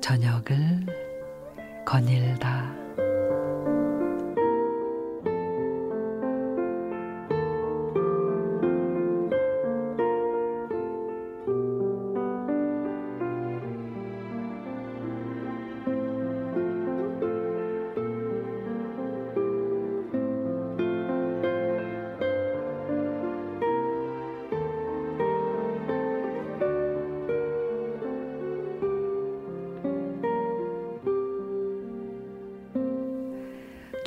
[0.00, 0.86] 저녁을
[1.84, 2.87] 거닐다.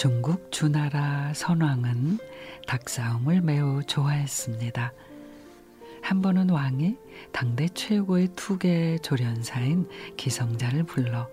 [0.00, 2.20] 중국 주나라 선왕은
[2.66, 4.94] 닭싸움을 매우 좋아했습니다.
[6.00, 6.96] 한 번은 왕이
[7.32, 9.86] 당대 최고의 투계 조련사인
[10.16, 11.28] 기성자를 불러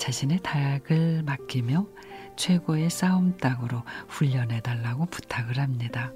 [0.00, 1.86] 자신의 닭을 맡기며
[2.34, 6.12] 최고의 싸움닭으로 훈련해 달라고 부탁을 합니다.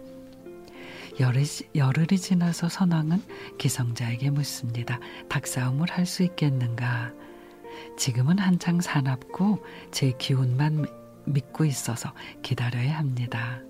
[1.21, 3.23] 열흘이, 열흘이 지나서 선왕은
[3.57, 4.99] 기성자에게 묻습니다.
[5.29, 7.13] 닭싸움을 할 수 있겠는가?
[7.97, 10.87] 지금은 한창 사납고 제 기운만
[11.27, 13.61] 믿고 있어서 기다려야 합니다.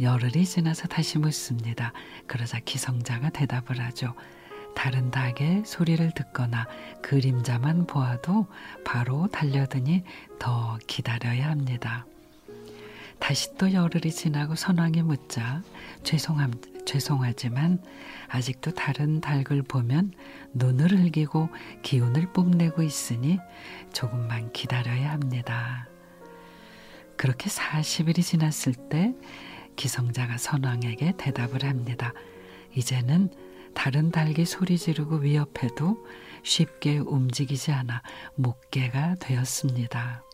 [0.00, 1.92] 열흘이 지나서 다시 묻습니다.
[2.26, 4.14] 그러자 기성자가 대답을 하죠.
[4.74, 6.66] 다른 닭의 소리를 듣거나
[7.02, 8.46] 그림자만 보아도
[8.84, 10.02] 바로 달려드니
[10.38, 12.06] 더 기다려야 합니다.
[13.18, 15.62] 다시 또 열흘이 지나고 선왕이 묻자
[16.02, 16.54] 죄송함,
[16.84, 17.80] 죄송하지만
[18.28, 20.12] 아직도 다른 닭을 보면
[20.54, 21.48] 눈을 흘기고
[21.82, 23.38] 기운을 뽐내고 있으니
[23.92, 25.91] 조금만 기다려야 합니다.
[27.22, 29.14] 그렇게 40일이 지났을 때
[29.76, 32.12] 기성자가 선왕에게 대답을 합니다.
[32.74, 33.30] 이제는
[33.76, 36.04] 다른 닭이 소리 지르고 위협해도
[36.42, 38.02] 쉽게 움직이지 않아
[38.34, 40.24] 목개가 되었습니다.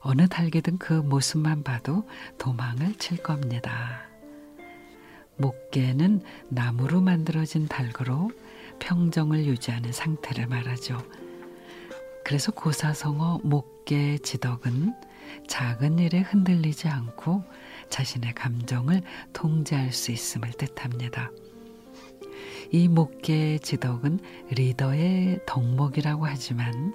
[0.00, 2.04] 어느 닭이든 그 모습만 봐도
[2.36, 4.08] 도망을 칠 겁니다.
[5.36, 8.32] 목개는 나무로 만들어진 닭으로
[8.80, 10.98] 평정을 유지하는 상태를 말하죠.
[12.24, 15.11] 그래서 고사성어 목개 지덕은
[15.46, 17.44] 작은 일에 흔들리지 않고
[17.88, 21.30] 자신의 감정을 통제할 수 있음을 뜻합니다.
[22.70, 24.20] 이 목계의 지덕은
[24.50, 26.94] 리더의 덕목이라고 하지만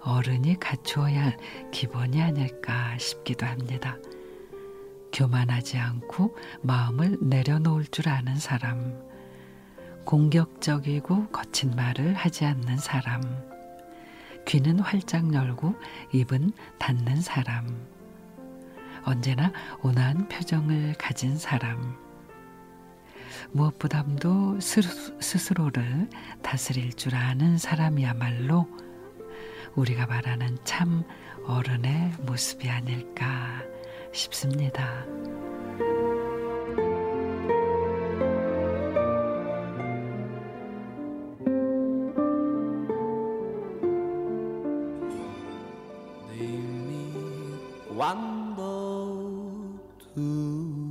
[0.00, 1.36] 어른이 갖추어야 할
[1.72, 3.98] 기본이 아닐까 싶기도 합니다.
[5.12, 9.00] 교만하지 않고 마음을 내려놓을 줄 아는 사람,
[10.04, 13.22] 공격적이고 거친 말을 하지 않는 사람,
[14.46, 15.74] 귀는 활짝 열고
[16.12, 17.86] 입은 닫는 사람.
[19.04, 19.52] 언제나
[19.82, 21.96] 온화한 표정을 가진 사람.
[23.52, 26.08] 무엇보다도 스스로를
[26.42, 28.68] 다스릴 줄 아는 사람이야말로
[29.74, 31.04] 우리가 말하는 참
[31.44, 33.62] 어른의 모습이 아닐까
[34.12, 35.04] 싶습니다.
[47.96, 49.80] Cuando
[50.14, 50.85] tú